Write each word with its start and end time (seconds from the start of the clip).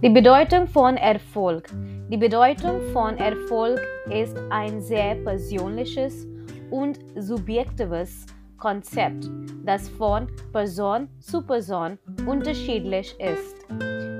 Die 0.00 0.10
Bedeutung 0.10 0.68
von 0.68 0.96
Erfolg. 0.96 1.70
Die 2.08 2.16
Bedeutung 2.16 2.80
von 2.92 3.18
Erfolg 3.18 3.80
ist 4.08 4.38
ein 4.48 4.80
sehr 4.80 5.16
persönliches 5.16 6.24
und 6.70 7.00
subjektives 7.16 8.24
Konzept, 8.58 9.28
das 9.64 9.88
von 9.88 10.28
Person 10.52 11.08
zu 11.18 11.42
Person 11.42 11.98
unterschiedlich 12.26 13.12
ist. 13.18 13.56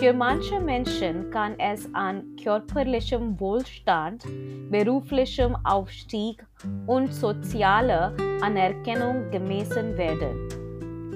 Für 0.00 0.12
manche 0.12 0.58
Menschen 0.58 1.30
kann 1.30 1.54
es 1.60 1.88
an 1.94 2.24
körperlichem 2.42 3.38
Wohlstand, 3.38 4.24
beruflichem 4.70 5.54
Aufstieg 5.64 6.44
und 6.88 7.14
sozialer 7.14 8.12
Anerkennung 8.42 9.30
gemessen 9.30 9.96
werden. 9.96 10.48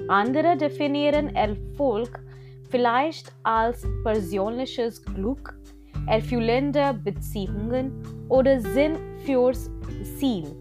Andere 0.07 0.55
definieren 0.55 1.35
Erfolg 1.35 2.21
vielleicht 2.75 3.31
als 3.43 3.87
persönliches 4.03 5.01
Glück, 5.01 5.57
erfüllende 6.07 6.93
Beziehungen 7.05 8.03
oder 8.27 8.59
Sinn 8.59 8.97
fürs 9.25 9.71
Ziel. 10.19 10.53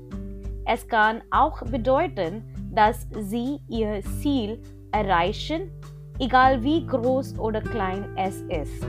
Es 0.64 0.86
kann 0.86 1.22
auch 1.32 1.60
bedeuten, 1.62 2.44
dass 2.70 3.08
sie 3.18 3.58
ihr 3.68 4.00
Ziel 4.20 4.62
erreichen, 4.92 5.72
egal 6.20 6.62
wie 6.62 6.86
groß 6.86 7.36
oder 7.36 7.60
klein 7.60 8.06
es 8.16 8.42
ist. 8.42 8.86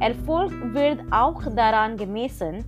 Erfolg 0.00 0.52
wird 0.74 1.00
auch 1.10 1.42
daran 1.56 1.96
gemessen, 1.96 2.62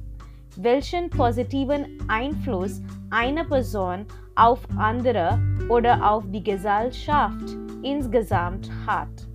welchen 0.56 1.10
positiven 1.10 1.98
Einfluss 2.08 2.80
eine 3.10 3.44
Person 3.44 4.06
auf 4.36 4.60
andere 4.78 5.38
oder 5.68 6.10
auf 6.10 6.24
die 6.30 6.42
Gesellschaft 6.42 7.44
insgesamt 7.82 8.70
hat. 8.86 9.29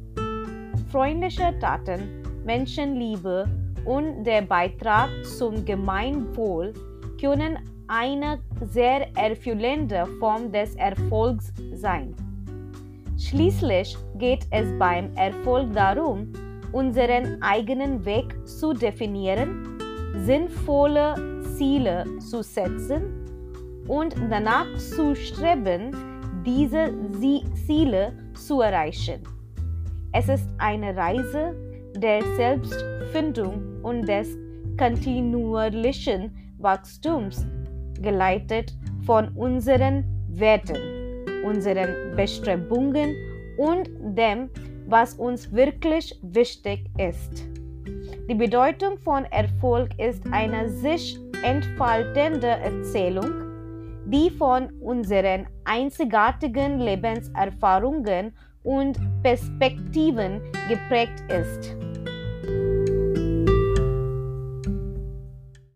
Freundliche 0.95 1.53
Taten, 1.59 2.23
Menschenliebe 2.45 3.49
und 3.83 4.23
der 4.23 4.43
Beitrag 4.43 5.09
zum 5.25 5.65
Gemeinwohl 5.65 6.71
können 7.19 7.59
eine 7.89 8.39
sehr 8.61 9.13
erfüllende 9.17 10.05
Form 10.21 10.53
des 10.53 10.73
Erfolgs 10.75 11.51
sein. 11.73 12.15
Schließlich 13.17 13.97
geht 14.17 14.47
es 14.51 14.69
beim 14.79 15.13
Erfolg 15.17 15.73
darum, 15.73 16.31
unseren 16.71 17.43
eigenen 17.43 18.05
Weg 18.05 18.33
zu 18.47 18.71
definieren, 18.71 19.77
sinnvolle 20.23 21.41
Ziele 21.57 22.05
zu 22.19 22.41
setzen 22.41 23.83
und 23.89 24.15
danach 24.29 24.73
zu 24.77 25.13
streben, 25.13 25.91
diese 26.45 26.93
Ziele 27.65 28.13
zu 28.33 28.61
erreichen. 28.61 29.34
Es 30.17 30.29
ist 30.29 30.49
eine 30.59 30.95
Reise 30.95 31.53
der 31.97 32.21
Selbstfindung 32.37 33.83
und 33.83 34.07
des 34.07 34.37
kontinuierlichen 34.79 36.33
Wachstums 36.57 37.45
geleitet 37.99 38.73
von 39.05 39.27
unseren 39.35 40.05
Werten, 40.29 40.77
unseren 41.43 42.15
Bestrebungen 42.15 43.13
und 43.57 43.89
dem, 44.17 44.49
was 44.87 45.15
uns 45.15 45.51
wirklich 45.51 46.17
wichtig 46.21 46.85
ist. 46.97 47.43
Die 48.29 48.35
Bedeutung 48.35 48.97
von 48.99 49.25
Erfolg 49.25 49.89
ist 49.99 50.23
eine 50.31 50.69
sich 50.69 51.19
entfaltende 51.43 52.47
Erzählung, 52.47 53.31
die 54.05 54.29
von 54.29 54.69
unseren 54.79 55.47
einzigartigen 55.65 56.79
Lebenserfahrungen 56.79 58.31
und 58.65 58.99
Perspektiven 59.23 60.41
geprägt 60.67 61.23
ist. 61.31 61.77